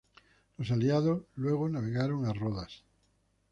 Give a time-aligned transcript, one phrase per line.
[0.57, 2.83] Los aliados luego navegaron a Rodas.